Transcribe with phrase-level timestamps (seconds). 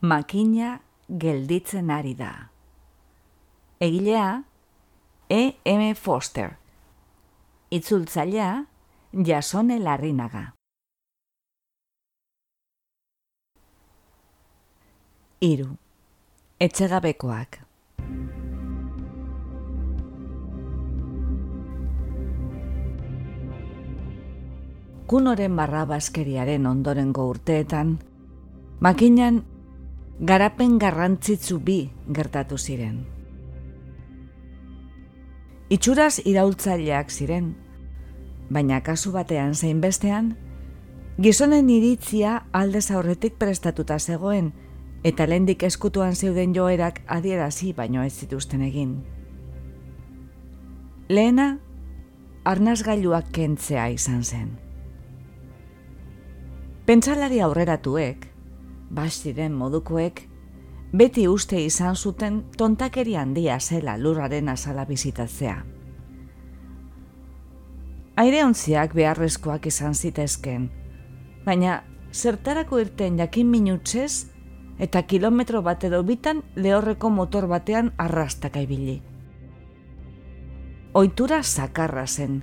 [0.00, 2.50] makina gelditzen ari da.
[3.80, 4.44] Egilea,
[5.28, 5.52] E.
[5.64, 5.94] M.
[5.94, 6.56] Foster.
[7.70, 8.64] Itzultzailea,
[9.12, 10.54] jasone larrinaga.
[15.40, 15.68] Iru.
[16.58, 17.60] Etxegabekoak.
[25.08, 27.98] Kunoren barra baskeriaren ondorengo urteetan,
[28.80, 29.44] makinan
[30.20, 33.04] garapen garrantzitsu bi gertatu ziren.
[35.70, 37.52] Itxuraz iraultzaileak ziren,
[38.50, 40.32] baina kasu batean zein bestean,
[41.22, 44.52] gizonen iritzia aldez aurretik prestatuta zegoen,
[45.04, 48.96] eta lendik eskutuan zeuden joerak adierazi baino ez zituzten egin.
[51.08, 51.58] Lehena,
[52.44, 54.50] arnazgailuak kentzea izan zen.
[56.86, 58.26] Pentsalari aurreratuek,
[58.90, 60.22] bastiren modukoek,
[60.92, 65.58] beti uste izan zuten tontakeri handia zela lurraren azala bizitatzea.
[68.18, 70.70] Aire ontziak beharrezkoak izan zitezken,
[71.44, 71.82] baina
[72.12, 74.26] zertarako irten jakin minutzez
[74.78, 79.02] eta kilometro bat edo bitan lehorreko motor batean arrastaka ibili.
[80.94, 82.42] Oitura sakarra zen,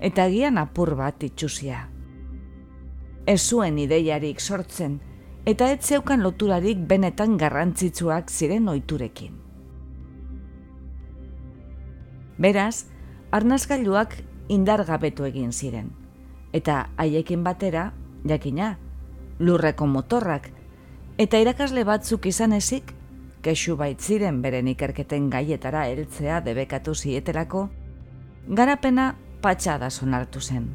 [0.00, 1.88] eta gian apur bat itxusia.
[3.26, 5.00] Ez zuen ideiarik sortzen,
[5.50, 9.32] eta ez zeukan loturarik benetan garrantzitsuak ziren oiturekin.
[12.38, 12.86] Beraz,
[13.34, 14.14] arnazgailuak
[14.48, 15.88] indargabetu egin ziren,
[16.54, 17.90] eta haiekin batera,
[18.30, 18.76] jakina,
[19.40, 20.46] lurreko motorrak,
[21.18, 22.94] eta irakasle batzuk izan ezik,
[23.42, 27.66] kexu baitziren beren ikerketen gaietara heltzea debekatu zietelako,
[28.46, 29.10] garapena
[29.42, 30.70] patxada sonartu zen.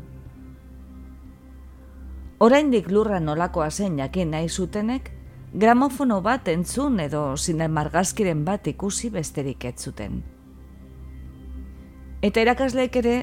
[2.39, 5.11] Oraindik lurra nolakoa zen jakin nahi zutenek,
[5.53, 10.17] gramofono bat entzun edo zinemargazkiren bat ikusi besterik ez zuten.
[12.21, 13.15] Eta erakasleek ere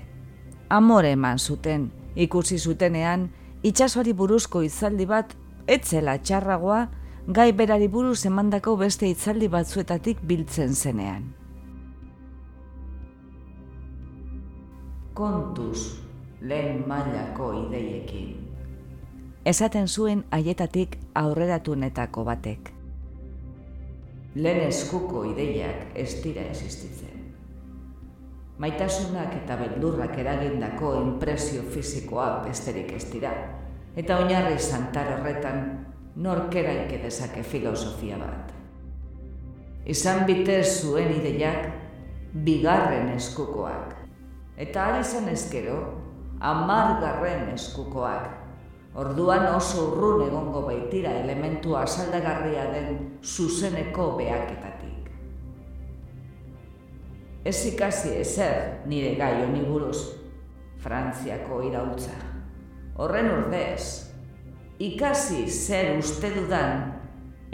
[0.71, 3.29] amore eman zuten, ikusi zutenean
[3.63, 5.37] itsasoari buruzko itzaldi bat
[5.67, 6.87] etzela txarragoa
[7.29, 11.35] gai berari buruz emandako beste itzaldi batzuetatik biltzen zenean.
[15.13, 16.01] Kontuz,
[16.41, 18.42] lehen mailako ideiekin
[19.45, 22.69] esaten zuen haietatik aurreratunetako batek.
[24.35, 27.25] Lehen eskuko ideiak ez dira existitzen.
[28.63, 33.33] Maitasunak eta beldurrak eragindako impresio fizikoa besterik ez dira,
[33.97, 35.65] eta oinarri santar horretan
[36.17, 38.53] norkeraik dezake filosofia bat.
[39.85, 41.67] Izan bitez zuen ideiak
[42.47, 43.97] bigarren eskukoak,
[44.57, 45.81] eta ari izan ezkero,
[46.39, 48.42] amargarren eskukoak,
[48.93, 55.09] Orduan oso urrun egongo baitira elementu asaldagarria den zuzeneko beaketatik.
[57.45, 60.19] Ez ikasi ezer nire gai honi buruz,
[60.83, 62.13] Frantziako irautza.
[63.01, 64.13] Horren urdez,
[64.83, 66.93] ikasi zer uste dudan,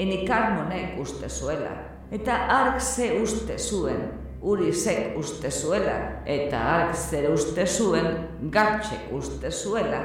[0.00, 1.74] enikarmonek uste zuela,
[2.10, 4.08] eta ark ze uste zuen,
[4.42, 8.16] uri zek uste zuela, eta ark zer uste zuen,
[8.50, 10.02] gatxek uste zuela,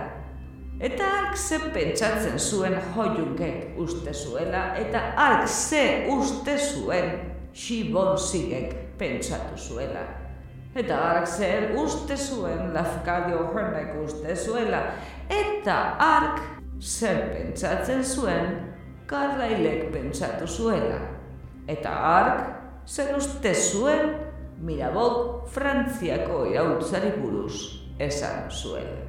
[0.80, 7.12] Eta ark ze pentsatzen zuen hoiunkek uste zuela, eta ark ze uste zuen
[7.54, 10.04] xibon zigek pentsatu zuela.
[10.76, 14.82] Eta ark zer uste zuen lafkadio hornek uste zuela,
[15.30, 16.42] eta ark
[16.82, 18.58] zer pentsatzen zuen
[19.06, 21.00] karrailek pentsatu zuela.
[21.70, 22.42] Eta ark
[22.90, 24.18] zer uste zuen
[24.66, 29.03] mirabok frantziako irautzari buruz esan zuela.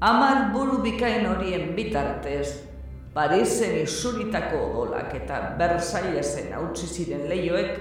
[0.00, 2.68] Amar buru bikain horien bitartez,
[3.16, 7.78] Parisen isuritako odolak eta Bersailesen hautsi ziren lehioek,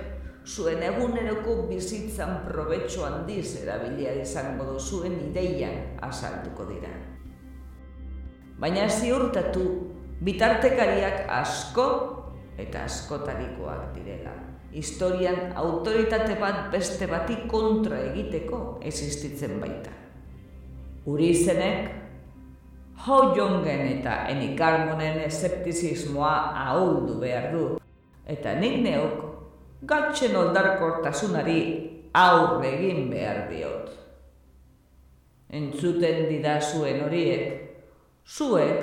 [0.48, 6.94] zuen eguneroko bizitzan probetxo handiz erabilia izango du zuen ideian asaltuko dira.
[8.64, 9.66] Baina ziurtatu,
[10.24, 11.90] bitartekariak asko
[12.56, 14.38] eta askotarikoak direla.
[14.72, 19.92] Historian autoritate bat beste bati kontra egiteko existitzen baita.
[21.12, 22.05] Uri izenek,
[23.04, 27.66] Ho jongen eta enikarmonen eseptizismoa ahuldu behar du.
[28.26, 29.26] Eta nik neok,
[29.84, 31.60] gatsen oldarkortasunari
[32.16, 33.92] aurre egin behar diot.
[35.60, 37.46] Entzuten didazuen horiek,
[38.26, 38.80] zuek,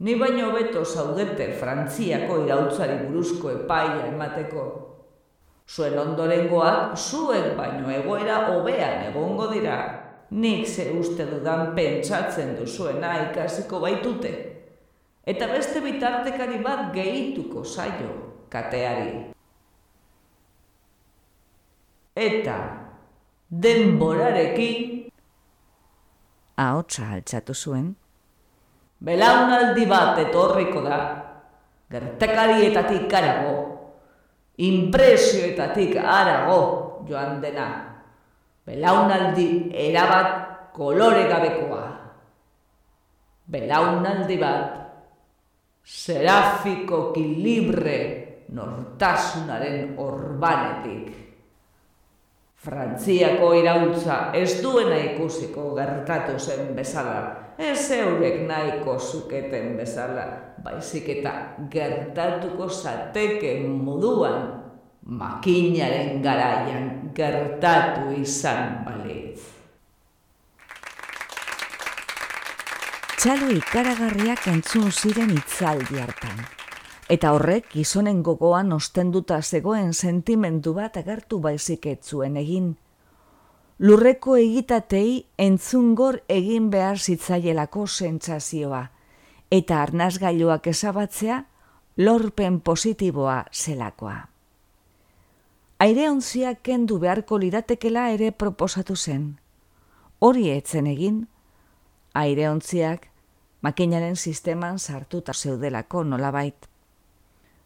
[0.00, 4.66] ni baino beto zaudete Frantziako irautzari buruzko epaia emateko.
[5.68, 9.78] Zuen ondorengoak, zuek baino egoera hobean egongo dira
[10.30, 14.54] nik ze uste dudan pentsatzen duzuena ikasiko baitute.
[15.28, 18.12] eta beste bitartekari bat gehituko zaio
[18.48, 19.28] kateari.
[22.16, 22.56] Eta
[23.50, 25.10] denborarekin
[26.56, 27.92] ahotsa altzatu zuen.
[29.04, 30.98] Belaunaldi bat etorriko da,
[31.92, 33.54] gertakarietatik arago,
[34.56, 37.87] impresioetatik arago joan dena.
[38.68, 41.86] Belaunaldi erabat kolore gabekoa.
[43.48, 44.74] Belaunaldi bat
[45.88, 47.96] serafiko libre
[48.52, 51.16] nortasunaren orbanetik.
[52.58, 60.26] Frantziako irautza ez duena ikusiko gertatu zen bezala, ez eurek nahiko zuketen bezala,
[60.60, 61.32] baizik eta
[61.70, 64.57] gertatuko zateke moduan
[65.08, 69.40] makinaren garaian gertatu izan balitz.
[73.18, 76.46] Txalo ikaragarriak entzun ziren itzaldi hartan
[77.08, 82.74] eta horrek gizonen gogoan ostenduta zegoen sentimendu bat agertu baizik etzuen egin.
[83.78, 88.82] Lurreko egitatei entzungor egin behar zitzaielako sentsazioa,
[89.50, 91.44] eta arnazgailuak esabatzea
[92.04, 94.18] lorpen positiboa zelakoa.
[95.78, 99.38] Aire ontziak kendu beharko lidatekela ere proposatu zen.
[100.18, 101.20] Hori etzen egin,
[102.14, 103.06] aire ontziak
[103.62, 106.66] makinaren sisteman sartuta zeudelako nolabait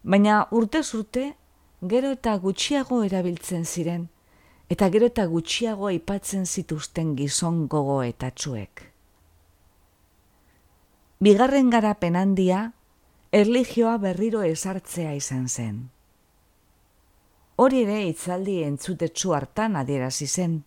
[0.03, 1.33] baina urte zurte
[1.81, 4.07] gero eta gutxiago erabiltzen ziren,
[4.69, 8.83] eta gero eta gutxiago aipatzen zituzten gizon gogo eta txuek.
[11.23, 12.71] Bigarren garapen handia,
[13.31, 15.89] erligioa berriro esartzea izan zen.
[17.55, 20.63] Hori ere itzaldi entzutetsu hartan adierazi zen.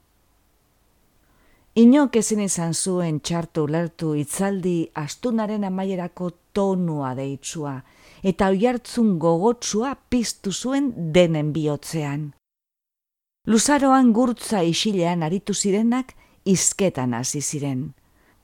[1.77, 7.75] Inok ezin izan zuen txartu lertu itzaldi astunaren amaierako tonua deitzua,
[8.23, 12.31] eta oiartzun gogotsua piztu zuen denen bihotzean.
[13.47, 17.93] Luzaroan gurtza isilean aritu zirenak izketan hasi ziren.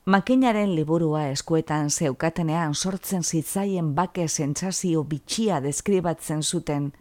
[0.05, 6.91] Makinaren liburua eskuetan zeukatenean sortzen zitzaien bake sentsazio bitxia deskribatzen zuten.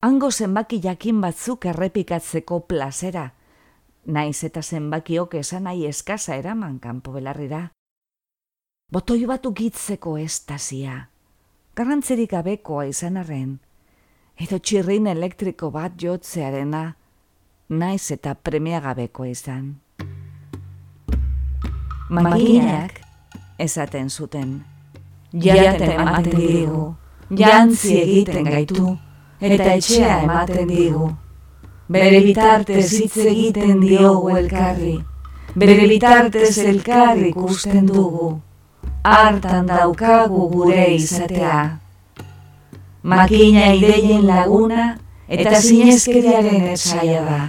[0.00, 3.24] Hango zenbaki jakin batzuk errepikatzeko plazera,
[4.06, 7.64] naiz eta zenbakiok esan nahi eskasa eraman kanpo belarrira.
[8.94, 11.08] Botoi bat ukitzeko estasia.
[11.74, 13.56] Garrantzerik gabekoa izan arren,
[14.38, 16.84] edo txirrin elektriko bat jotzearena,
[17.68, 19.66] naiz eta premia gabekoa izan.
[22.08, 23.02] Maginak
[23.58, 24.62] esaten zuten,
[25.34, 26.86] jaten ematen digu,
[27.34, 28.94] jantzi egiten gaitu,
[29.40, 31.12] eta etxea ematen digu.
[31.88, 34.98] Bere bitartez hitz egiten diogu elkarri,
[35.56, 38.36] bere bitartez elkarri ikusten dugu
[39.08, 41.78] hartan daukagu gure izatea.
[43.02, 44.98] Makina ideien laguna
[45.28, 47.40] eta zinezkeriaren etzaia da.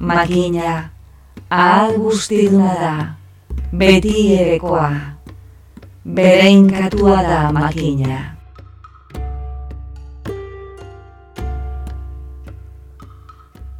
[0.00, 0.90] Makina,
[1.50, 2.94] ahal guztiduna da,
[3.72, 4.90] beti erekoa,
[6.04, 8.35] berein katua da makina.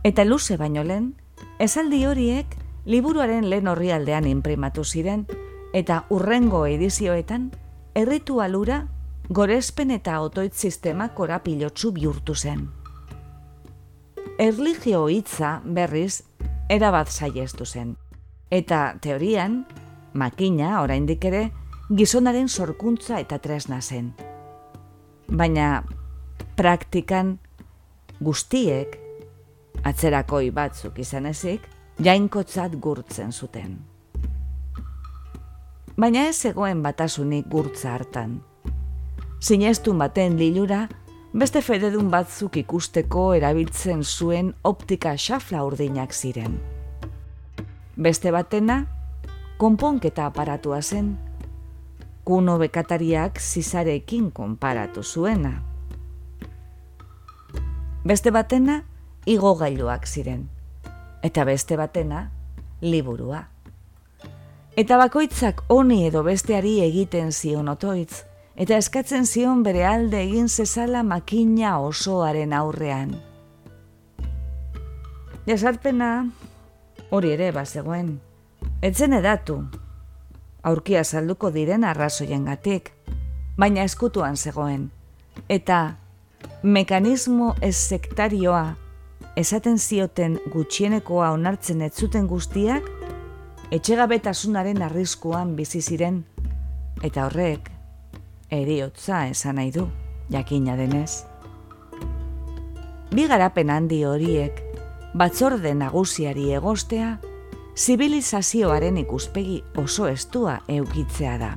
[0.07, 1.17] Eta luze baino lehen,
[1.59, 2.53] esaldi horiek
[2.87, 5.25] liburuaren lehen horri aldean imprimatu ziren,
[5.75, 7.49] eta urrengo edizioetan,
[7.99, 8.85] erritualura
[9.29, 12.69] gorespen eta otoit sistema korapilotsu bihurtu zen.
[14.39, 16.23] Erligio hitza berriz
[16.71, 17.97] erabat saiestu zen.
[18.51, 19.65] Eta teorian,
[20.13, 21.49] makina oraindik ere
[21.91, 24.13] gizonaren sorkuntza eta tresna zen.
[25.27, 25.83] Baina
[26.55, 27.41] praktikan
[28.21, 29.01] guztiek
[29.87, 31.69] atzerakoi batzuk izan ezik,
[32.03, 33.77] jainkotzat gurtzen zuten
[35.97, 38.41] baina ez zegoen batasunik gurtza hartan.
[39.41, 40.87] Zinestun baten lilura,
[41.33, 46.59] beste fededun batzuk ikusteko erabiltzen zuen optika xafla urdinak ziren.
[47.97, 48.83] Beste batena,
[49.57, 51.15] konponketa aparatua zen,
[52.25, 55.55] kuno bekatariak zizarekin konparatu zuena.
[58.05, 58.83] Beste batena,
[59.27, 60.47] igogailuak ziren,
[61.23, 62.31] eta beste batena,
[62.81, 63.43] liburua.
[64.79, 68.23] Eta bakoitzak honi edo besteari egiten zion otoitz,
[68.55, 73.17] eta eskatzen zion bere alde egin zezala makina osoaren aurrean.
[75.47, 76.11] Jasarpena
[77.11, 78.17] hori ere bazegoen,
[78.83, 79.59] etzen edatu,
[80.63, 82.93] aurkia salduko diren arrazoien gatik,
[83.59, 84.91] baina eskutuan zegoen,
[85.49, 85.97] eta
[86.63, 88.65] mekanismo ez sektarioa
[89.37, 92.89] esaten zioten gutxienekoa onartzen ez zuten guztiak,
[93.71, 96.23] etxegabetasunaren arriskuan bizi ziren
[97.05, 97.69] eta horrek
[98.51, 99.89] eriotza esan nahi du,
[100.33, 101.27] jakina denez.
[103.13, 104.63] Bi garapen handi horiek,
[105.15, 107.17] batzorde nagusiari egostea,
[107.77, 111.53] zibilizazioaren ikuspegi oso estua eukitzea da.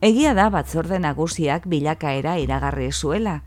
[0.00, 3.42] Egia da batzorde nagusiak bilakaera iragarri zuela,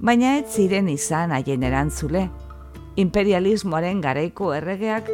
[0.00, 2.28] baina ez ziren izan haien erantzule,
[2.96, 5.10] imperialismoaren garaiko erregeak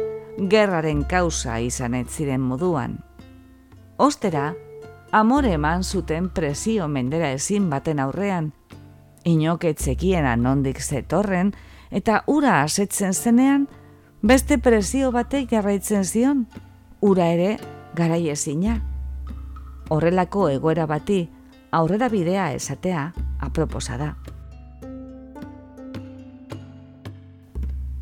[0.49, 2.97] gerraren kausa izan ez ziren moduan.
[3.97, 4.53] Ostera,
[5.11, 8.51] amore eman zuten presio mendera ezin baten aurrean,
[9.25, 11.53] inoketzekien anondik zetorren,
[11.91, 13.67] eta ura asetzen zenean,
[14.21, 16.47] beste presio batek jarraitzen zion,
[17.01, 17.57] ura ere
[17.95, 18.79] garai ezina.
[19.91, 21.25] Horrelako egoera bati
[21.71, 23.11] aurrera bidea esatea
[23.41, 24.15] aproposa da.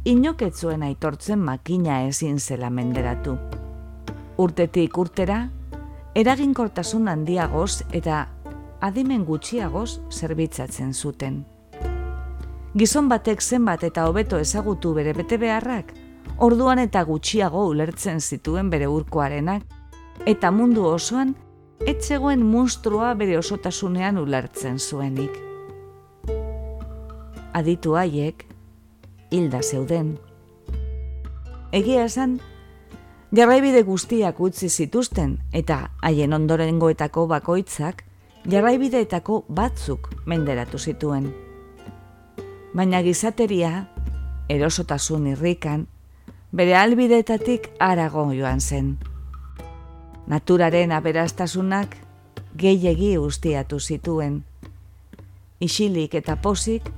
[0.09, 3.35] Inoketzuen aitortzen makina ezin zela menderatu.
[4.41, 5.37] Urtetik urtera,
[6.17, 8.23] eraginkortasun handiagoz eta
[8.81, 11.37] adimen gutxiagoz zerbitzatzen zuten.
[12.73, 15.93] Gizon batek zenbat eta hobeto ezagutu bere bete beharrak,
[16.41, 19.61] orduan eta gutxiago ulertzen zituen bere urkoarenak,
[20.25, 21.35] eta mundu osoan,
[21.85, 25.37] etzegoen monstrua bere osotasunean ulertzen zuenik.
[27.53, 28.47] Aditu haiek,
[29.31, 30.17] hilda zeuden.
[31.71, 32.39] Egia esan,
[33.35, 38.03] jarraibide guztiak utzi zituzten eta haien ondorengoetako bakoitzak
[38.49, 41.29] jarraibideetako batzuk menderatu zituen.
[42.73, 43.87] Baina gizateria,
[44.49, 45.87] erosotasun irrikan,
[46.51, 48.97] bere albideetatik arago joan zen.
[50.27, 51.95] Naturaren aberastasunak
[52.57, 54.43] gehiegi ustiatu zituen.
[55.59, 56.89] Isilik eta posik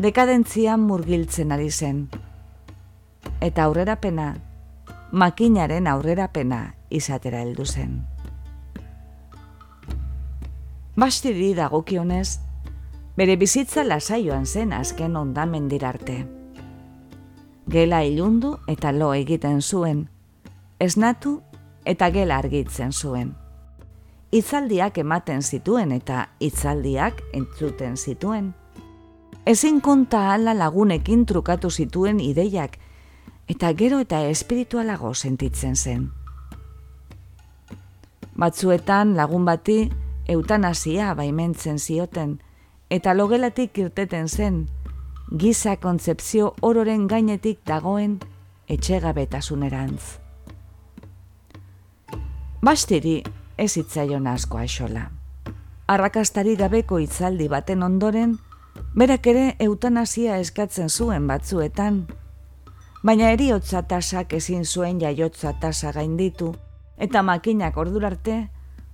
[0.00, 2.08] dekadentzian murgiltzen ari zen.
[3.44, 4.30] Eta aurrerapena
[5.12, 7.98] makinaren aurrerapena izatera heldu zen.
[10.96, 12.38] Bastiri dagokionez,
[13.16, 16.16] bere bizitza lasaioan zen azken ondamen dirarte.
[17.68, 20.06] Gela ilundu eta lo egiten zuen,
[20.78, 21.42] esnatu
[21.84, 23.34] eta gela argitzen zuen.
[24.32, 28.54] Itzaldiak ematen zituen eta itzaldiak entzuten zituen.
[29.46, 32.76] Ezin konta ala lagunekin trukatu zituen ideiak
[33.48, 36.10] eta gero eta espiritualago sentitzen zen.
[38.36, 39.90] Batzuetan lagun bati
[40.28, 42.38] eutanasia baimentzen zioten
[42.90, 44.66] eta logelatik irteten zen
[45.38, 48.18] giza kontzepzio ororen gainetik dagoen
[48.68, 50.18] etxegabetasunerantz.
[52.62, 53.22] Bastiri
[53.56, 55.08] ez itzaion asko aixola.
[55.88, 58.36] Arrakastari gabeko itzaldi baten ondoren,
[58.96, 62.06] berak ere eutanasia eskatzen zuen batzuetan,
[63.02, 66.54] baina eriotza tasak ezin zuen jaiotza tasa gainditu,
[66.98, 68.48] eta makinak ordurarte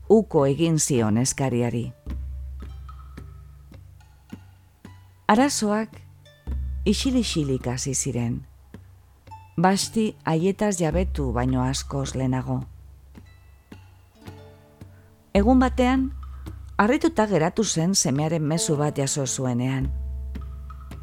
[0.09, 1.90] uko egin zion eskariari.
[5.28, 5.97] Arazoak
[6.87, 8.45] isili-isilik hasi ziren.
[9.59, 12.61] Basti haietaz jabetu baino askoz lehenago.
[15.35, 16.12] Egun batean,
[16.76, 19.88] harrituta geratu zen semearen mezu bat jaso zuenean.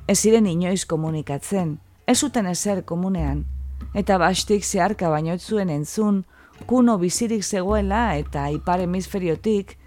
[0.08, 3.46] Ez ziren inoiz komunikatzen, ez zuten ezer komunean,
[3.94, 6.26] eta bastik zeharka baino zuen entzun,
[6.68, 9.78] kuno bizirik zegoela eta ipar hemisferiotik,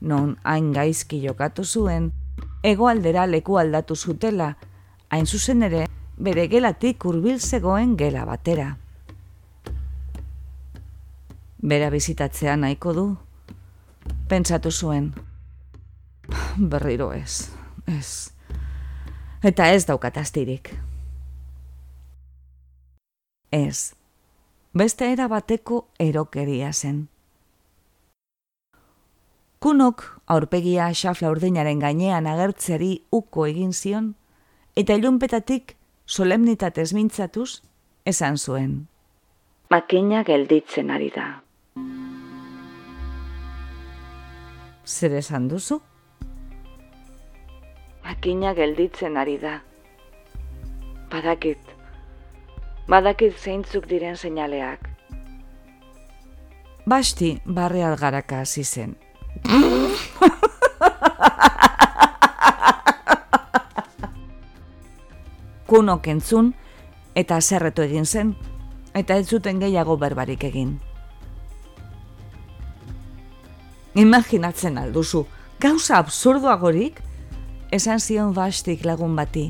[0.00, 2.12] non hain gaizki jokatu zuen,
[2.62, 4.56] egoaldera leku aldatu zutela,
[5.10, 5.84] hain zuzen ere,
[6.16, 8.78] bere gelatik hurbil zegoen gela batera.
[11.60, 13.06] Bera bizitatzea nahiko du,
[14.28, 15.12] pentsatu zuen.
[16.72, 17.50] Berriro ez,
[17.86, 18.32] ez.
[19.42, 20.74] Eta ez daukatastirik
[23.54, 23.94] ez.
[24.74, 27.06] Beste era bateko erokeria zen.
[29.62, 34.10] Kunok aurpegia xafla urdinaren gainean agertzeri uko egin zion,
[34.76, 37.62] eta ilunpetatik solemnitatez mintzatuz
[38.04, 38.74] esan zuen.
[39.70, 41.28] Makina gelditzen ari da.
[44.84, 45.80] Zer esan duzu?
[48.04, 49.60] Makina gelditzen ari da.
[51.10, 51.58] Badakit,
[52.88, 54.80] badakit zeintzuk diren seinaleak.
[56.86, 58.96] Basti barre algaraka hasi zen.
[65.66, 66.54] Kuno kentzun
[67.16, 68.34] eta zerretu egin zen,
[68.94, 70.80] eta ez zuten gehiago berbarik egin.
[73.94, 75.26] Imaginatzen alduzu,
[75.62, 77.00] gauza absurduagorik,
[77.74, 79.48] esan zion bastik lagun bati.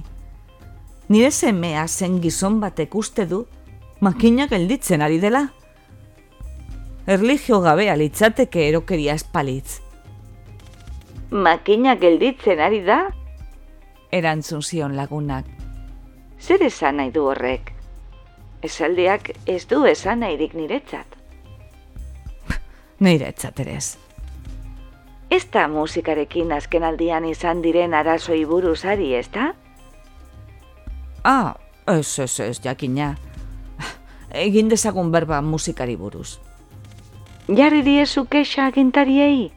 [1.08, 3.44] Nire semea zen gizon batek uste du,
[4.00, 5.48] makinak gelditzen ari dela.
[7.06, 9.80] Erligio gabea litzateke erokeria espalitz.
[11.30, 13.10] makina gelditzen ari da?
[14.12, 15.44] Erantzun zion lagunak.
[16.40, 17.72] Zer esan nahi du horrek?
[18.62, 21.18] Esaldiak ez du esan nahirik niretzat.
[23.04, 24.03] niretzat ere ez.
[25.30, 29.52] Ez da musikarekin azken aldian izan diren arazoi buruzari, ez da?
[31.24, 31.54] Ah,
[31.86, 33.14] ez, ez, ez, jakina.
[34.30, 36.38] Egin dezagun berba musikari buruz.
[37.48, 39.52] Jarri diezu kexa agintariei?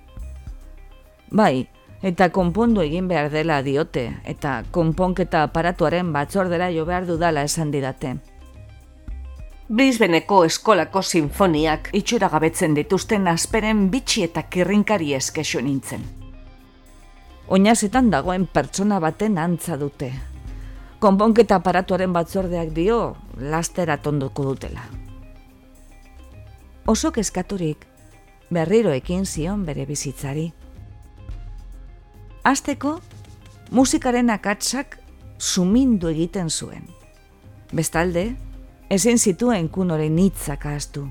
[1.31, 1.67] Bai,
[2.03, 8.15] eta konpondu egin behar dela diote, eta konponketa aparatuaren batzordera jo behar dudala esan didate.
[9.67, 16.05] Brisbeneko eskolako sinfoniak itxura gabetzen dituzten asperen bitxi eta kirrinkari eskexo nintzen.
[17.51, 20.13] Oinazetan dagoen pertsona baten antza dute.
[21.03, 24.87] Konponketa aparatuaren batzordeak dio, lastera tonduko dutela.
[26.87, 27.83] Oso kezkaturik,
[28.49, 30.47] berriro ekin zion bere bizitzari.
[32.47, 33.01] Azteko,
[33.71, 34.97] musikaren akatsak
[35.37, 36.87] sumindu egiten zuen.
[37.75, 38.29] Bestalde,
[38.89, 41.07] ezin zituen kunoren hitzak ahaztu.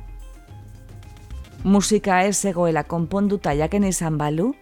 [1.65, 4.53] Musika ez egoela konponduta jaken izan balu,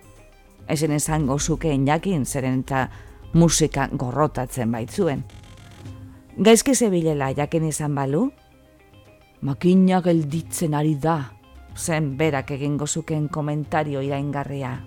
[0.69, 2.89] ezen esango zukeen jakin zeren eta
[3.35, 5.25] musika gorrotatzen baitzuen.
[6.39, 8.31] Gaizki zebilela jaken izan balu,
[9.43, 11.19] makina gelditzen ari da,
[11.77, 14.79] zen berak egingo zuken komentario iraingarria.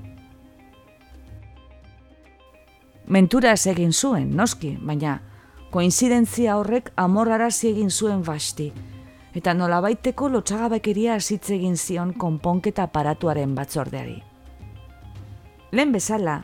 [3.07, 5.21] Mentura egin zuen, noski, baina
[5.71, 8.71] koinzidentzia horrek amorrarazi egin zuen basti,
[9.35, 14.17] eta nolabaiteko lotxagabekeria azitze egin zion konponketa aparatuaren batzordeari.
[15.71, 16.41] Lehen bezala,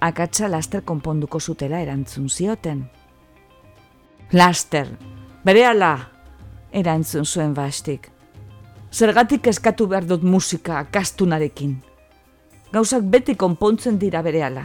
[0.00, 2.84] akatsa laster konponduko zutela erantzun zioten.
[4.32, 4.90] Laster,
[5.44, 5.92] bere ala,
[6.72, 8.10] erantzun zuen bastik.
[8.92, 11.76] Zergatik eskatu behar dut musika kastunarekin.
[12.72, 14.64] Gauzak beti konpontzen dira bere ala.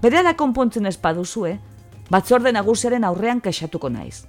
[0.00, 1.56] Bere ala konpontzen ez baduzue,
[2.10, 4.24] batzorde nagusiaren aurrean kexatuko naiz.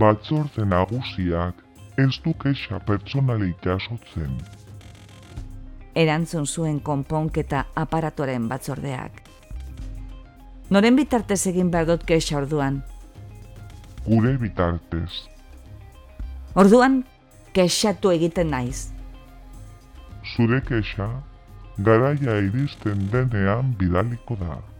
[0.00, 1.58] Batzorde nagusiak
[1.98, 4.38] ez du kexa pertsonalik jasotzen.
[5.94, 9.20] Erantzun zuen konponketa aparatuaren batzordeak.
[10.72, 12.80] Noren bitartez egin behar dut kexa orduan?
[14.06, 15.28] Gure bitartez.
[16.56, 17.02] Orduan,
[17.52, 18.88] kexatu egiten naiz.
[20.32, 21.10] Zure kexa
[21.78, 24.71] garaia iristen denean bidaliko da.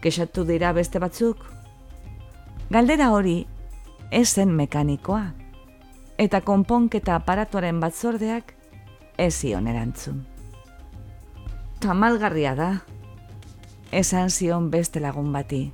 [0.00, 1.40] Kexatu dira beste batzuk?
[2.70, 3.46] Galdera hori,
[4.10, 5.22] ez zen mekanikoa,
[6.18, 8.54] eta konponketa aparatuaren batzordeak
[9.18, 10.22] ez zion erantzun.
[11.80, 12.70] Tamalgarria da,
[13.90, 15.64] esan zion beste lagun bati.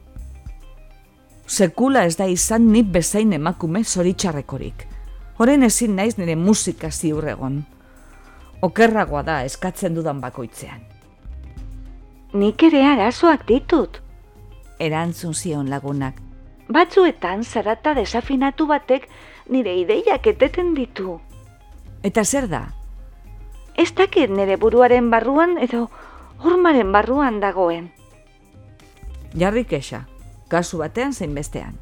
[1.47, 4.87] Sekula ez da izan nip bezain emakume zoritxarrekorik.
[5.39, 7.65] Horen ezin naiz nire musika ziurregon
[8.65, 10.81] okerragoa da eskatzen dudan bakoitzean.
[12.35, 14.01] Nik ere arazoak ditut.
[14.79, 16.21] Erantzun zion lagunak.
[16.69, 19.09] Batzuetan zarata desafinatu batek
[19.49, 21.19] nire ideiak eteten ditu.
[22.03, 22.65] Eta zer da?
[23.77, 25.89] Ez dakit nire buruaren barruan edo
[26.39, 27.91] hormaren barruan dagoen.
[29.35, 30.05] Jarri kexa,
[30.49, 31.75] kasu batean zein bestean.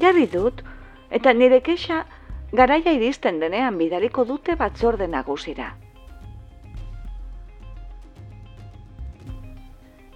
[0.00, 0.62] Jarri dut,
[1.10, 2.06] eta nire kexa
[2.52, 5.74] garaia iristen denean bidaliko dute batzorde nagusira.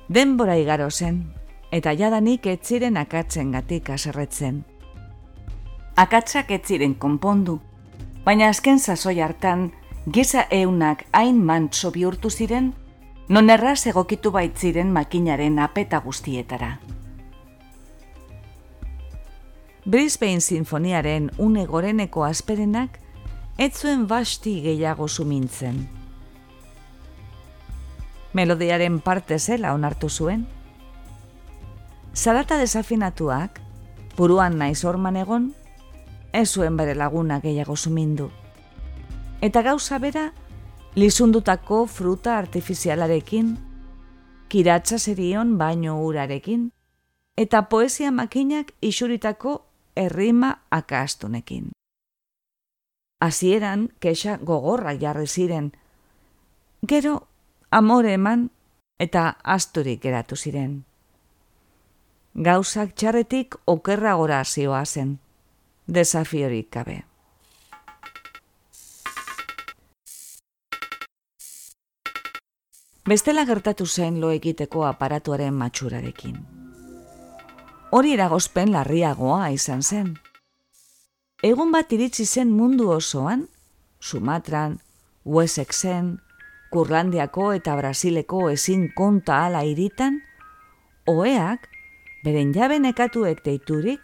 [0.08, 1.24] Denbora igaro zen,
[1.74, 4.60] eta jadanik etziren akatzen gatik aserretzen.
[5.98, 7.58] Akatzak etziren konpondu,
[8.24, 9.72] baina azken sasoi hartan,
[10.06, 12.72] giza eunak hain mantso bihurtu ziren,
[13.28, 16.78] non erraz egokitu baitziren makinaren apeta guztietara.
[19.86, 23.00] Brisbane Sinfoniaren une goreneko asperenak
[23.58, 25.86] ez zuen basti gehiago sumintzen.
[28.36, 30.42] Melodiaren parte zela onartu zuen.
[32.12, 33.60] Zarata desafinatuak,
[34.16, 35.46] buruan naiz orman egon,
[36.36, 38.26] ez zuen bere laguna gehiago sumindu.
[39.40, 40.24] Eta gauza bera,
[40.94, 43.54] lizundutako fruta artifizialarekin,
[44.52, 46.66] kiratza zerion baino urarekin,
[47.36, 49.54] eta poesia makinak isuritako
[49.96, 51.70] errima akastunekin.
[53.20, 55.72] Hasieran kexa gogorra jarri ziren.
[56.84, 57.14] Gero
[57.70, 58.50] amore eman
[58.98, 60.84] eta asturik geratu ziren.
[62.34, 65.18] Gauzak txarretik okerra gora zioa zen.
[65.86, 67.04] Desafiorik gabe.
[73.06, 76.56] Bestela gertatu zen lo egiteko aparatuaren matxurarekin
[77.96, 80.14] hori eragozpen larriagoa izan zen.
[81.42, 83.46] Egun bat iritsi zen mundu osoan,
[84.00, 84.80] Sumatran,
[85.24, 86.18] Wessexen,
[86.76, 90.18] Kurlandiako eta Brasileko ezin konta ala iritan,
[91.08, 91.62] oeak,
[92.20, 94.02] beren jabe nekatuek deiturik,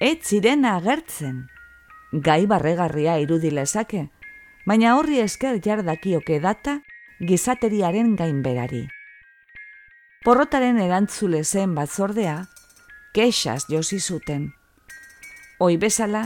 [0.00, 1.42] ez ziren agertzen.
[2.12, 4.06] Gai barregarria irudilezake,
[4.64, 6.78] baina horri esker jardakioke data
[7.20, 8.86] gizateriaren gainberari.
[10.24, 12.38] Porrotaren erantzule zen batzordea,
[13.12, 14.48] kexas josi zuten.
[15.60, 16.24] Hoi bezala,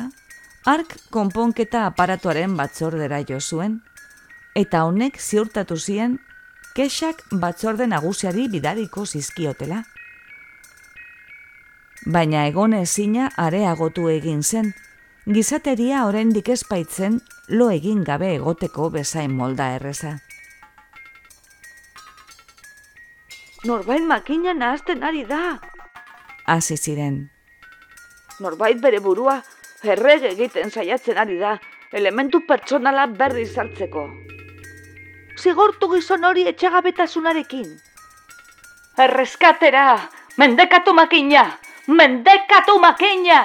[0.63, 3.81] ark konponketa aparatuaren batzordera jo zuen,
[4.57, 6.17] eta honek ziurtatu zien
[6.77, 9.83] kexak batzorde nagusiari bidariko zizkiotela.
[12.07, 14.71] Baina egon ezina areagotu egin zen,
[15.27, 20.13] gizateria oraindik ezpaitzen lo egin gabe egoteko bezain molda erreza.
[23.65, 25.59] Norbait makina nahazten ari da.
[26.47, 27.27] Hasi ziren.
[28.41, 29.41] Norbait bere burua
[29.83, 31.57] errege egiten saiatzen ari da,
[31.93, 34.07] elementu pertsonala berri zartzeko.
[35.37, 37.69] Zigortu gizon hori etxagabetasunarekin.
[38.99, 39.87] Erreskatera!
[40.37, 41.45] Mendekatu makina!
[41.87, 43.41] Mendekatu makina!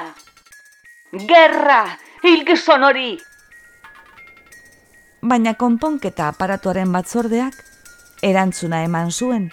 [1.28, 1.84] Gerra!
[2.24, 3.10] Hil gizon hori!
[5.22, 7.58] Baina konponketa aparatuaren batzordeak
[8.26, 9.52] erantzuna eman zuen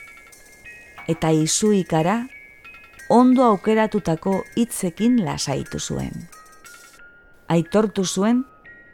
[1.09, 2.21] eta izu ikara
[3.09, 6.29] ondo aukeratutako hitzekin lasaitu zuen.
[7.49, 8.45] Aitortu zuen,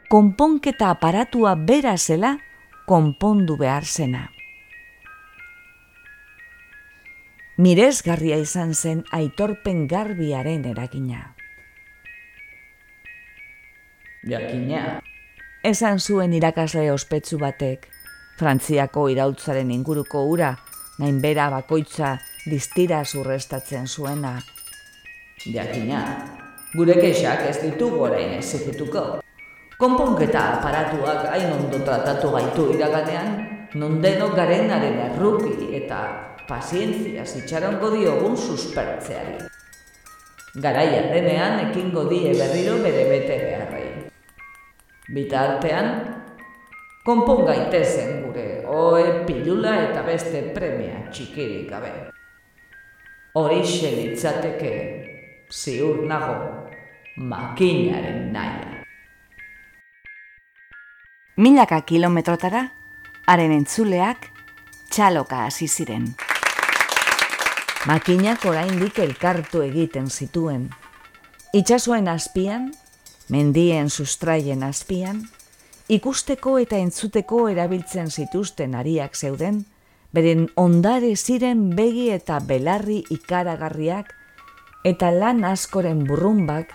[0.09, 2.37] konponketa aparatua bera zela
[2.85, 4.29] konpondu behar zena.
[7.57, 11.35] Mirezgarria izan zen aitorpen garbiaren eragina.
[14.27, 14.99] Jakina.
[15.65, 17.87] Esan zuen irakasle ospetsu batek,
[18.35, 20.51] Frantziako irautzaren inguruko ura
[20.99, 24.35] gainbera bakoitza distira zurrestatzen zuena.
[25.45, 26.01] Jakina,
[26.75, 29.24] gure kexak ez ditugu orain ezikutuko.
[29.75, 33.43] Konponketa aparatuak hain ondo tratatu gaitu iraganean,
[33.75, 35.99] non denok garenaren erruki eta
[36.47, 39.43] pazientzia zitxarongo diogun suspertzeari.
[40.63, 43.89] Garaia denean ekingo die berriro bere bete beharrei.
[45.11, 45.89] Bitartean,
[47.03, 51.91] konpon gaitezen gure oe pilula eta beste premia txikirik gabe.
[53.35, 54.71] Horixe litzateke
[55.51, 56.39] ziur nago
[57.19, 58.74] makinaren naia.
[61.35, 62.61] Milaka kilometrotara,
[63.27, 64.29] haren entzuleak
[64.87, 66.05] txaloka hasi ziren.
[67.89, 70.69] Makinak oraindik elkartu egiten zituen.
[71.51, 72.69] Itxasuen azpian,
[73.27, 75.25] mendien sustraien azpian,
[75.91, 79.65] ikusteko eta entzuteko erabiltzen zituzten ariak zeuden,
[80.15, 84.15] beren ondare ziren begi eta belarri ikaragarriak,
[84.87, 86.71] eta lan askoren burrumbak,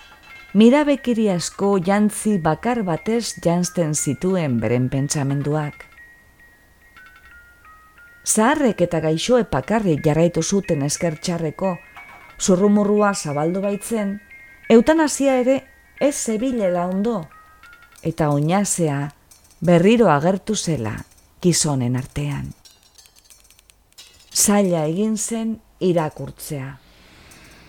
[0.53, 5.87] mirabekiri asko jantzi bakar batez jantzten zituen beren pentsamenduak.
[8.27, 11.77] Zaharrek eta gaixoe pakarrik jarraitu zuten eskertxarreko,
[12.41, 14.19] zurrumurrua zabaldu baitzen,
[14.69, 15.57] eutanasia ere
[16.01, 17.23] ez zebilela ondo,
[18.03, 19.13] eta oinazea
[19.61, 20.97] berriro agertu zela
[21.43, 22.53] gizonen artean.
[24.35, 26.79] Zaila egin zen irakurtzea.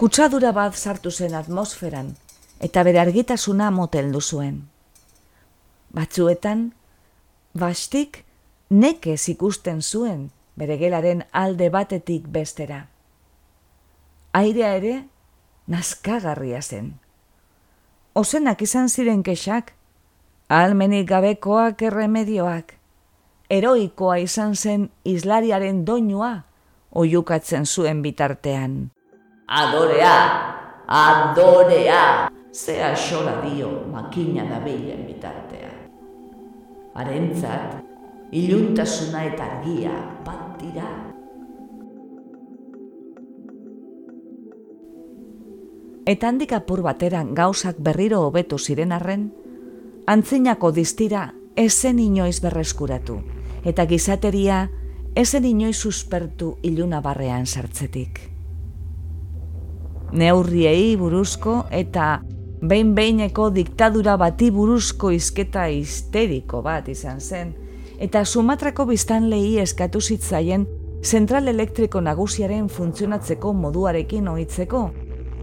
[0.01, 2.15] Kutsadura bat sartu zen atmosferan
[2.61, 4.61] eta bere argitasuna moteldu zuen.
[5.91, 6.71] Batzuetan,
[7.57, 8.23] bastik
[8.69, 12.85] nekez ikusten zuen bere gelaren alde batetik bestera.
[14.37, 14.93] Airea ere,
[15.67, 16.93] nazkagarria zen.
[18.13, 19.73] Ozenak izan ziren kexak,
[20.47, 22.77] almenik gabekoak erremedioak.
[23.51, 26.45] Eroikoa izan zen islariaren doinua,
[26.91, 28.91] oiukatzen zuen bitartean.
[29.47, 30.15] Adorea!
[30.87, 32.31] Adorea!
[32.51, 35.69] Zea xola dio makina da bilen bitartea.
[36.99, 37.77] Arentzat,
[38.35, 39.93] iluntasuna eta argia
[40.25, 40.89] bat dira.
[46.03, 49.29] Eta handik apur bateran gauzak berriro hobetu ziren arren,
[50.11, 53.21] antzinako distira esen inoiz berreskuratu,
[53.63, 54.65] eta gizateria
[55.15, 58.19] esen inoiz suspertu iluna barrean sartzetik.
[60.11, 62.19] Neurriei buruzko eta
[62.61, 67.53] behin-behineko diktadura bati buruzko izketa histeriko bat izan zen,
[67.97, 70.67] eta Sumatrako biztanlei eskatu zitzaien
[71.01, 74.81] zentral elektriko nagusiaren funtzionatzeko moduarekin ohitzeko,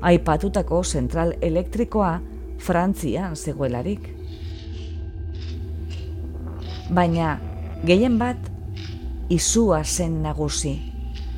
[0.00, 2.18] aipatutako zentral elektrikoa
[2.58, 4.06] Frantzian zegoelarik.
[6.94, 7.36] Baina
[7.86, 8.46] gehien bat
[9.30, 10.76] izua zen nagusi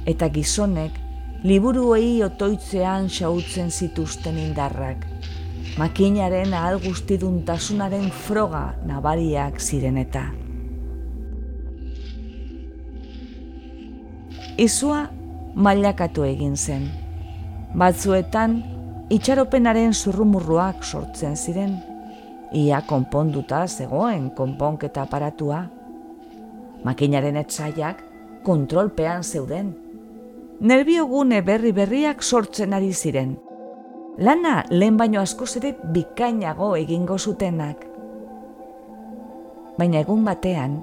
[0.08, 1.00] eta gizonek
[1.44, 5.09] liburuei otoitzean xautzen zituzten indarrak
[5.78, 10.24] makinaren ahal guztiduntasunaren froga nabariak ziren eta.
[14.58, 15.06] Izua
[15.54, 16.88] mailakatu egin zen.
[17.78, 18.58] Batzuetan,
[19.14, 21.76] itxaropenaren zurrumurruak sortzen ziren,
[22.52, 25.62] ia konponduta zegoen konponketa aparatua.
[26.84, 28.02] Makinaren etzaiak
[28.42, 29.70] kontrolpean zeuden.
[30.60, 33.36] Nerbiogune berri berriak sortzen ari ziren,
[34.20, 37.86] Lana lehen baino askoz ere bikainago egingo zutenak.
[39.78, 40.74] Baina egun batean,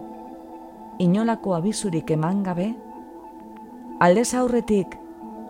[1.05, 2.71] inolako abizurik eman gabe,
[4.01, 4.97] aldez aurretik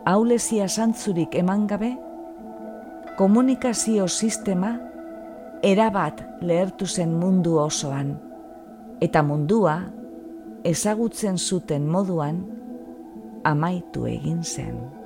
[0.04, 1.94] aulezia santzurik eman gabe,
[3.16, 4.74] komunikazio sistema
[5.64, 8.18] erabat lehertu zen mundu osoan,
[9.00, 9.80] eta mundua
[10.68, 12.44] ezagutzen zuten moduan
[13.48, 14.97] amaitu egin zen.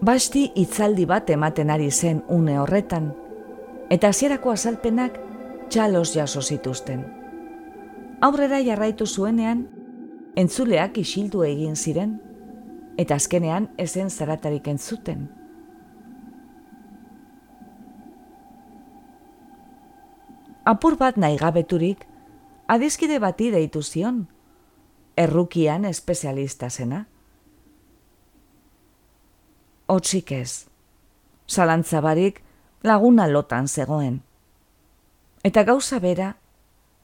[0.00, 3.10] Basti itzaldi bat ematen ari zen une horretan,
[3.92, 5.18] eta hasierako azalpenak
[5.68, 7.02] txalos jaso zituzten.
[8.24, 9.66] Aurrera jarraitu zuenean,
[10.40, 12.16] entzuleak isildu egin ziren,
[12.96, 15.28] eta azkenean ezen zaratarik entzuten.
[20.64, 22.08] Apur bat nahi gabeturik,
[22.68, 24.28] adizkide bati deitu zion,
[25.16, 27.04] errukian espezialista zena
[29.90, 30.66] otxik ez.
[31.48, 32.42] Zalantzabarik
[32.82, 34.22] laguna lotan zegoen.
[35.44, 36.34] Eta gauza bera,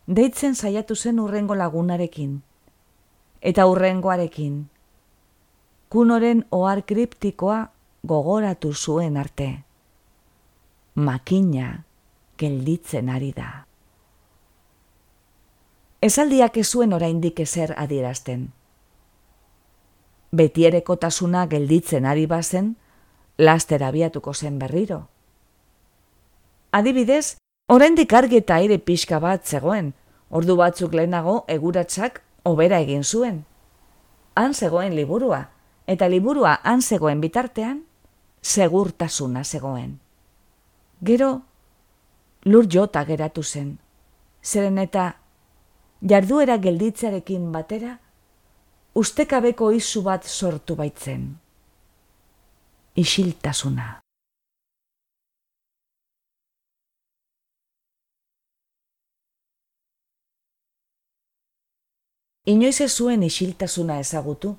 [0.06, 2.42] deitzen saiatu zen urrengo lagunarekin.
[3.40, 4.68] Eta urrengoarekin.
[5.88, 7.60] Kunoren ohar kriptikoa
[8.06, 9.48] gogoratu zuen arte.
[10.94, 11.84] Makina
[12.38, 13.66] gelditzen ari da.
[16.00, 18.50] Esaldiak ez zuen oraindik ezer adierazten
[20.32, 22.76] betierekotasuna gelditzen ari bazen,
[23.38, 25.08] laster abiatuko zen berriro.
[26.72, 27.36] Adibidez,
[27.68, 29.92] oraindik argi eta aire pixka bat zegoen,
[30.30, 33.44] ordu batzuk lehenago eguratzak obera egin zuen.
[34.34, 35.48] Han zegoen liburua,
[35.86, 37.84] eta liburua han zegoen bitartean,
[38.42, 39.98] segurtasuna zegoen.
[41.02, 41.42] Gero,
[42.44, 43.78] lur jota geratu zen,
[44.42, 45.16] zeren eta
[46.02, 47.98] jarduera gelditzarekin batera,
[48.96, 51.28] ustekabeko izu bat sortu baitzen.
[52.96, 53.88] Isiltasuna.
[62.46, 64.54] Inoiz ez zuen isiltasuna ezagutu,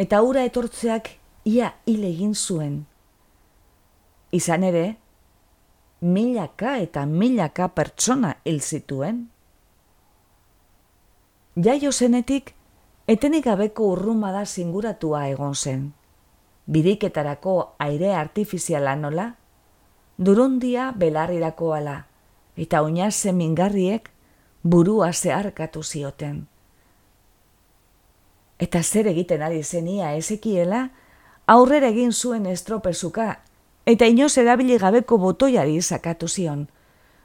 [0.00, 1.12] eta ura etortzeak
[1.44, 2.78] ia hile egin zuen.
[4.34, 4.84] Izan ere,
[6.00, 9.22] milaka eta milaka pertsona hil zituen.
[11.54, 12.54] Jaio zenetik,
[13.04, 15.92] Etenik gabeko urruma da singuratua egon zen.
[16.64, 19.26] Biriketarako aire artifiziala nola,
[20.16, 21.98] durundia belarrirako ala,
[22.56, 24.08] eta oinaz mingarriek
[24.62, 26.46] burua zeharkatu zioten.
[28.58, 30.88] Eta zer egiten ari zenia ezekiela,
[31.46, 33.40] aurrera egin zuen estropezuka,
[33.84, 36.68] eta inoz erabili gabeko botoiari zakatu zion,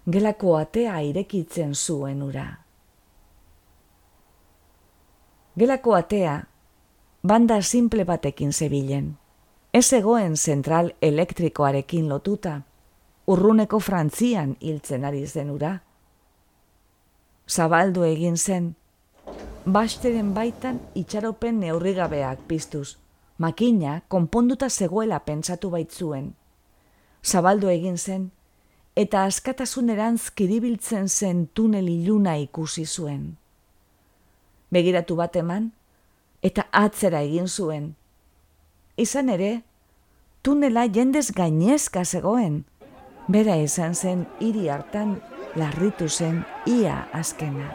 [0.05, 2.65] gelako atea irekitzen zuen ura.
[5.55, 6.47] Gelako atea,
[7.23, 9.17] banda simple batekin zebilen.
[9.73, 12.61] Ez egoen zentral elektrikoarekin lotuta,
[13.25, 15.71] urruneko frantzian hiltzen ari zen ura.
[17.49, 18.75] Zabaldu egin zen,
[19.65, 22.97] basteren baitan itxaropen neurrigabeak piztuz,
[23.37, 26.35] makina konponduta zegoela pentsatu baitzuen.
[27.25, 28.29] Zabaldu egin zen,
[28.95, 33.38] eta askatasunerantz kiribiltzen zen tunel iluna ikusi zuen
[34.71, 35.71] begiratu bat eman,
[36.41, 37.93] eta atzera egin zuen.
[38.97, 39.61] Izan ere,
[40.41, 42.63] tunela jendez gainezka zegoen,
[43.27, 45.19] bera izan zen hiri hartan
[45.55, 47.69] larritu zen ia azkena.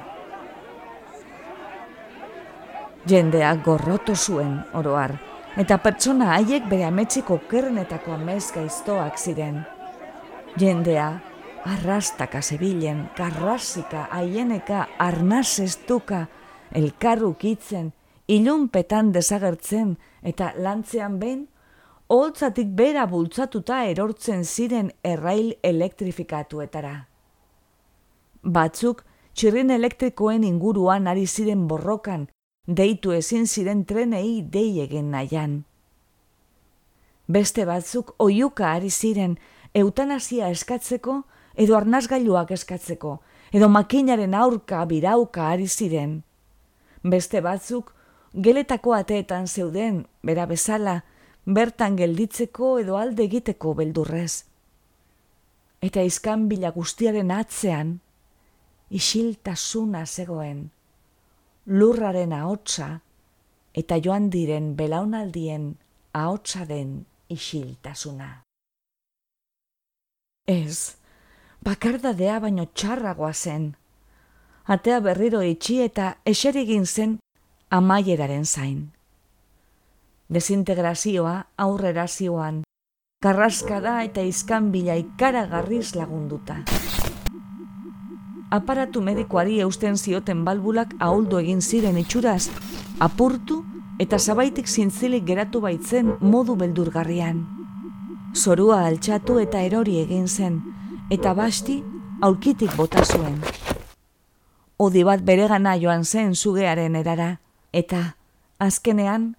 [3.07, 5.19] Jendeak gorroto zuen oroar,
[5.61, 9.61] eta pertsona haiek bere ametxiko kernetako amez gaiztoak ziren.
[10.59, 11.09] Jendea,
[11.65, 16.27] arrastaka zebilen, karrasika, haieneka, arnaz estuka,
[16.75, 17.93] elkarrukitzen,
[18.29, 21.47] ilunpetan desagertzen eta lantzean behin,
[22.09, 26.95] holtzatik bera bultzatuta erortzen ziren errail elektrifikatuetara.
[28.45, 32.29] Batzuk, txirrin elektrikoen inguruan ari ziren borrokan,
[32.67, 35.63] deitu ezin ziren trenei dei egin nahian.
[37.27, 39.39] Beste batzuk oiuka ari ziren
[39.75, 41.23] eutanasia eskatzeko
[41.57, 43.19] edo arnazgailuak eskatzeko,
[43.53, 46.23] edo makinaren aurka birauka ari ziren
[47.05, 47.93] beste batzuk
[48.35, 51.03] geletako ateetan zeuden, bera bezala,
[51.45, 54.45] bertan gelditzeko edo alde egiteko beldurrez.
[55.85, 57.99] Eta izkan bila guztiaren atzean,
[58.91, 60.71] isiltasuna zegoen,
[61.67, 62.89] lurraren ahotsa
[63.75, 65.75] eta joan diren belaunaldien
[66.15, 68.45] ahotsa den isiltasuna.
[70.47, 70.97] Ez,
[71.65, 73.73] bakardadea baino txarragoa zen.
[74.67, 77.19] Atea berriro itxi eta eserigin zen
[77.69, 78.79] amaieraren zain.
[80.33, 82.63] Desintegrazioa aurrera zioan,
[83.21, 86.63] karraskada eta izkan bila ikaragarriz lagunduta.
[88.49, 92.49] Aparatu medikoari eusten zioten balbulak ahuldu egin ziren itxuraz,
[93.01, 93.61] apurtu
[94.01, 97.45] eta zabaitik zintzilik geratu baitzen modu beldurgarrian.
[98.33, 100.63] Zorua altxatu eta erori egin zen,
[101.11, 101.83] eta basti
[102.23, 103.43] aulkitik bota zuen.
[104.85, 107.29] Odi bat beregana joan zen zugearen erara,
[107.73, 108.01] eta
[108.61, 109.31] azkenean,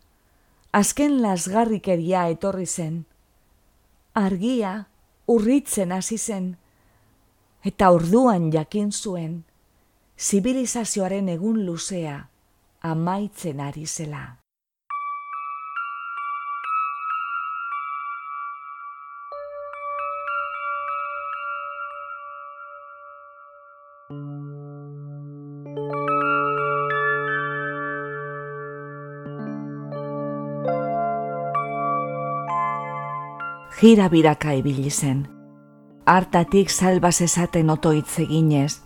[0.73, 3.03] azken lasgarrikeria etorri zen.
[4.17, 4.71] Argia
[5.29, 6.47] urritzen hasi zen,
[7.62, 9.43] eta orduan jakin zuen,
[10.17, 12.17] zibilizazioaren egun luzea
[12.93, 14.44] amaitzen ari zela.
[33.86, 35.28] Gira biraka ibili zen.
[36.10, 38.80] Artatik salbaz esaten otoitz eginez,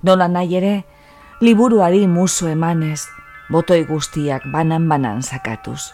[0.00, 0.70] nola nahi ere,
[1.44, 3.02] liburuari musu emanez,
[3.52, 5.90] botoi guztiak banan-banan sakatuz.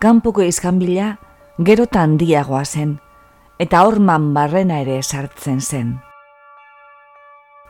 [0.00, 1.10] Kanpoko izkanbila
[1.58, 2.96] gero handiagoa zen,
[3.58, 5.92] eta horman barrena ere sartzen zen.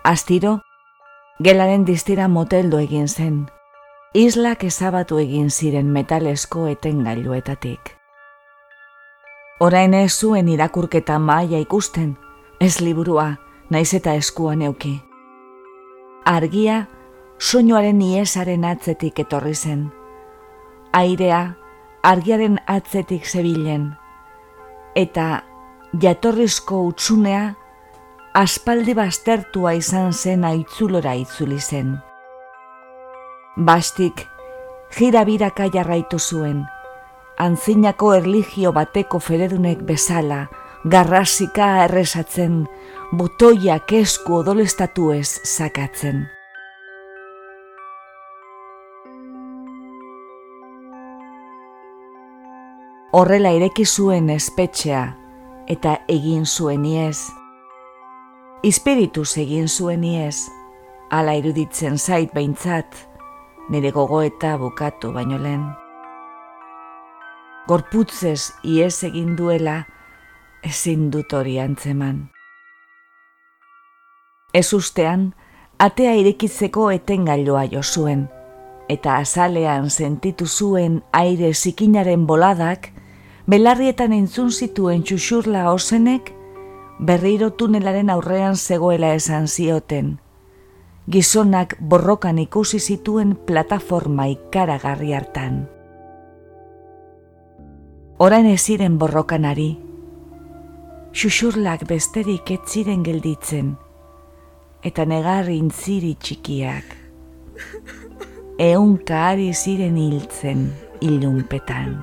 [0.04, 0.60] Astiro,
[1.40, 3.50] gelaren distira moteldo egin zen.
[4.14, 8.03] Islak ezabatu egin ziren metalesko etengailuetatik.
[9.60, 12.16] Orain ez zuen irakurketa maia ikusten,
[12.58, 13.36] ez liburua,
[13.70, 14.96] naiz eta eskuan neuki.
[16.26, 16.88] Argia,
[17.38, 19.86] soinuaren iesaren atzetik etorri zen.
[20.92, 21.54] Airea,
[22.02, 23.92] argiaren atzetik zebilen.
[24.98, 25.44] Eta
[26.02, 27.54] jatorrizko utsunea,
[28.34, 31.94] aspaldi baztertua izan zen aitzulora itzuli zen.
[33.56, 34.26] Bastik,
[34.98, 36.64] jira biraka jarraitu zuen,
[37.38, 40.46] antzinako erligio bateko feredunek bezala,
[40.84, 42.64] garrasika erresatzen,
[43.12, 46.26] botoiak esku odolestatu ez sakatzen.
[53.14, 55.06] Horrela ireki zuen espetxea
[55.70, 57.18] eta egin zuen iez,
[58.64, 60.48] Ispirituz egin zuen iez,
[61.12, 62.96] ala iruditzen zait behintzat,
[63.68, 65.83] nire gogoeta bukatu baino lehen.
[67.64, 69.86] Gorputzez iez egin duela,
[70.60, 72.18] ezin dut hori antzeman.
[74.52, 75.30] Ez ustean,
[75.80, 78.26] atea irekitzeko etengailoa jo zuen,
[78.92, 82.90] eta azalean sentitu zuen aire zikinaren boladak,
[83.48, 86.34] belarrietan entzun zituen txuxurla osenek,
[87.00, 90.18] berriro tunelaren aurrean zegoela esan zioten.
[91.08, 95.73] Gizonak borrokan ikusi zituen plataforma ikaragarri hartan.
[98.18, 99.74] Orain ez ziren borrokan ari.
[101.14, 103.74] Xuxurlak besterik ez ziren gelditzen,
[104.82, 106.96] eta negarri intziri txikiak.
[108.58, 110.68] Eunka ari ziren hiltzen
[111.00, 111.98] ilunpetan.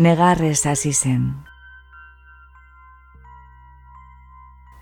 [0.00, 1.24] negarrez hasi zen.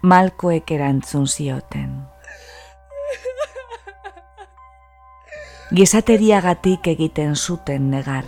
[0.03, 2.08] Malkoek erantzun zioten.
[5.69, 8.25] Gizateriagatik egiten zuten negar,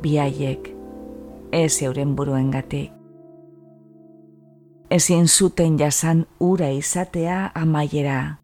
[0.00, 0.70] biaiek,
[1.52, 2.94] ez euren buruen gatik.
[4.88, 8.38] Ezin zuten jasan ura izatea amaiera.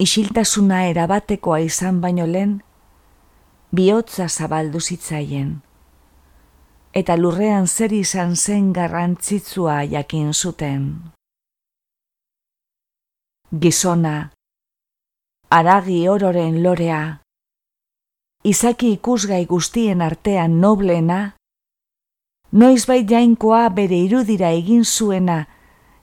[0.00, 2.56] Isiltasuna erabatekoa izan baino lehen,
[3.68, 5.52] bihotza zabaldu zitzaien.
[6.96, 10.90] Eta lurrean zer izan zen garrantzitzua jakin zuten.
[13.52, 14.16] Gizona,
[15.48, 17.20] aragi ororen lorea,
[18.44, 21.20] izaki ikusgai guztien artean noblena,
[22.52, 25.46] noizbait jainkoa bere irudira egin zuena,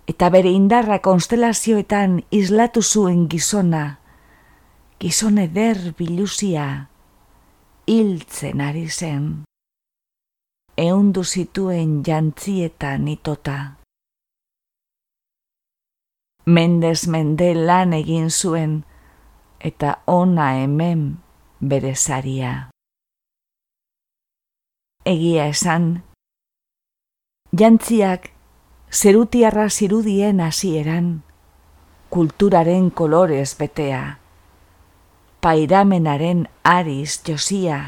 [0.10, 4.00] eta bere indarra konstelazioetan islatu zuen gizona,
[5.00, 6.90] gizone der biluzia.
[7.86, 9.26] Hiltzen ari zen.
[10.76, 13.78] Eundu zituen jantzietan itota.
[16.46, 18.82] Mendez mende lan egin zuen,
[19.66, 21.06] eta ona hemen
[21.60, 22.70] bere zaria.
[25.06, 26.04] Egia esan,
[27.56, 28.30] Jantziak
[28.92, 31.24] zerutiarra zirudien hasieran,
[32.14, 34.20] kulturaren kolorez betea,
[35.42, 37.80] pairamenaren ariz josia,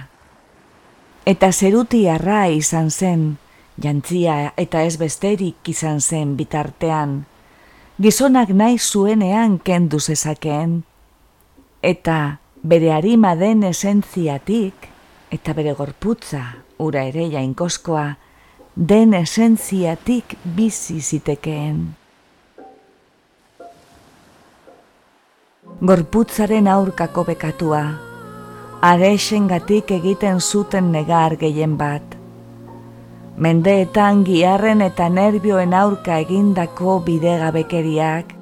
[1.25, 3.30] eta zerutiarra izan zen,
[3.82, 7.25] jantzia eta ez besterik izan zen bitartean,
[8.01, 10.84] gizonak nahi zuenean kendu zezakeen,
[11.82, 14.88] eta bere harima den esentziatik,
[15.32, 18.17] eta bere gorputza, ura ere jainkoskoa,
[18.75, 21.95] den esentziatik bizi zitekeen.
[25.80, 27.84] Gorputzaren aurkako bekatua,
[28.82, 32.15] gatik egiten zuten negar gehien bat.
[33.38, 38.34] Mendeetan giarren eta nerbioen aurka egindako bidegabekeriak,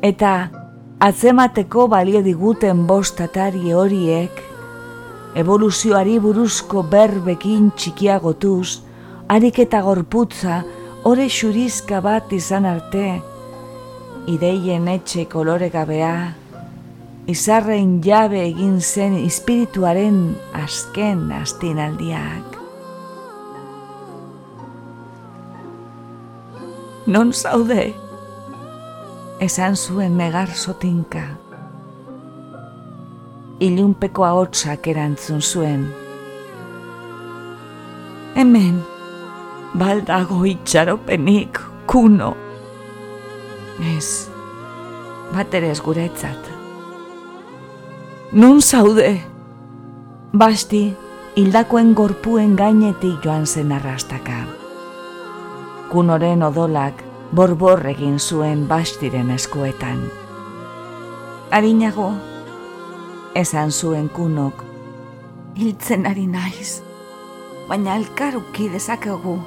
[0.00, 0.63] eta
[1.04, 4.38] atzemateko balio diguten bostatari horiek,
[5.36, 8.78] evoluzioari buruzko berbekin txikiagotuz,
[9.28, 10.62] harik eta gorputza
[11.10, 13.04] ore xurizka bat izan arte,
[14.32, 16.14] ideien etxe kolore gabea,
[17.28, 20.22] izarrein jabe egin zen espirituaren
[20.56, 22.56] azken astinaldiak.
[27.12, 27.92] Non zaude,
[29.40, 31.22] esan zuen negar sotinka.
[33.60, 35.86] Ilunpeko ahotsak erantzun zuen.
[38.34, 38.80] Hemen,
[39.78, 42.34] baldago itxaropenik, kuno.
[43.96, 44.28] Ez,
[45.34, 46.50] bat ere ez guretzat.
[48.32, 49.20] Nun zaude?
[50.34, 50.88] Basti,
[51.38, 54.42] hildakoen gorpuen gainetik joan zen arrastaka.
[55.90, 60.04] Kunoren odolak borbor egin zuen bastiren eskuetan.
[61.50, 62.12] Arinago,
[63.34, 64.64] esan zuen kunok,
[65.56, 66.82] hiltzen ari naiz,
[67.68, 69.38] baina elkaruki dezakegu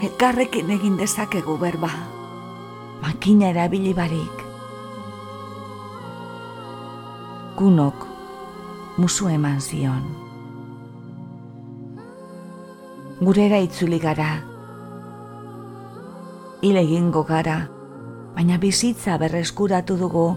[0.00, 1.90] elkarrekin egin dezakegu berba.
[3.02, 4.44] Makina erabili barik.
[7.56, 8.06] Kunok
[8.96, 10.04] musu eman zion.
[13.20, 14.49] Gurera itzuli gara.
[16.62, 17.68] Ile egingo gara,
[18.34, 20.28] baina bizitza berreskuratu dugu.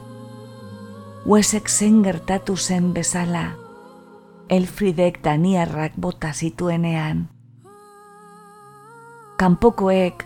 [1.26, 3.52] Uesek zen gertatu zen bezala.
[4.50, 7.28] Elfridek daniarrak bota zituenean
[9.44, 10.24] kanpokoek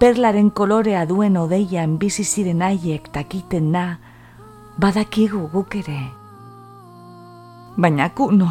[0.00, 3.84] perlaren kolorea duen odeian bizi ziren haiek takiten na
[4.80, 6.00] badakigu guk ere
[7.76, 8.48] baina kuno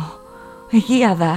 [0.80, 1.34] egia da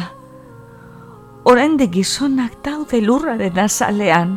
[1.45, 4.37] orain de gizonak daude lurraren azalean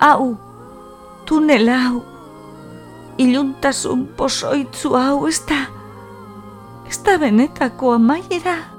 [0.00, 0.36] hau
[1.24, 2.04] tunel hau
[3.18, 5.60] iluntasun pozoitzu hau ez da
[6.88, 8.76] ez da benetako amaiera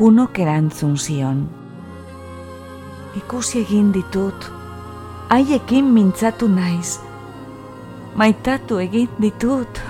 [0.00, 1.40] kunok erantzun zion.
[3.18, 4.46] Ikusi egin ditut,
[5.28, 6.94] haiekin mintzatu naiz,
[8.16, 9.82] maitatu egin ditut.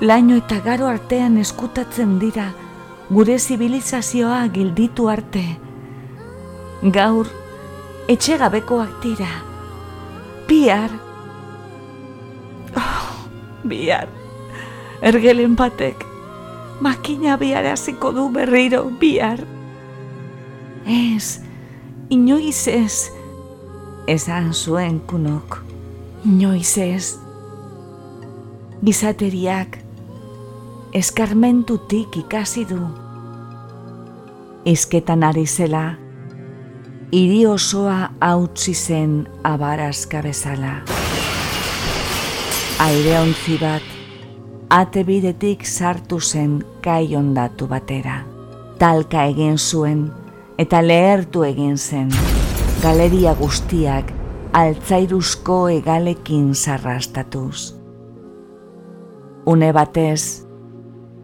[0.00, 2.46] Laino eta garo artean eskutatzen dira,
[3.10, 5.44] gure zibilizazioa gilditu arte.
[6.94, 7.26] Gaur,
[8.08, 9.28] etxegabekoak dira.
[10.48, 10.90] Bihar,
[12.72, 13.08] oh,
[13.68, 14.08] bihar,
[15.04, 16.06] ergelen batek,
[16.80, 19.44] makina biharaziko du berriro bihar.
[20.88, 21.42] Ez,
[22.08, 23.10] inoiz ez,
[24.08, 25.60] esan zuen kunok,
[26.24, 27.18] inoiz ez.
[28.80, 29.82] Gizateriak,
[30.96, 32.80] eskarmentutik ikasi du.
[34.64, 35.98] Izketan ari zela,
[37.12, 40.72] hiri osoa hautsi zen abarazka bezala.
[42.78, 43.82] Aire ontzi bat,
[44.70, 48.20] ate bidetik sartu zen kai ondatu batera.
[48.78, 50.04] Talka egin zuen
[50.58, 52.12] eta lehertu egin zen.
[52.82, 54.12] Galeria guztiak
[54.52, 57.74] altzairuzko egalekin sarrastatuz.
[59.46, 60.44] Une batez,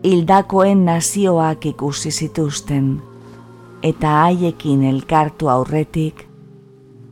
[0.02, 3.13] hildakoen nazioak ikusi zituzten
[3.84, 6.24] eta haiekin elkartu aurretik,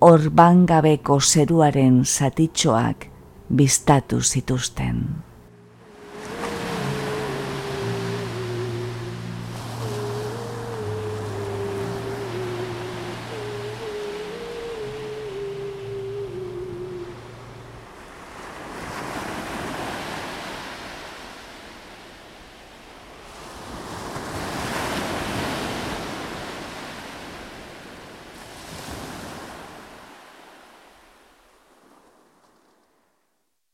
[0.00, 3.06] orbangabeko zeruaren zatitxoak
[3.52, 5.21] biztatu zituzten.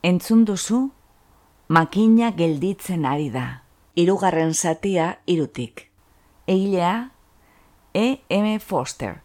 [0.09, 0.79] Entzun duzu,
[1.69, 3.65] makina gelditzen ari da.
[3.99, 5.83] Hirugarren zatia irutik.
[6.49, 7.11] Eilea,
[7.93, 8.07] E.
[8.31, 8.59] M.
[8.59, 9.19] Foster.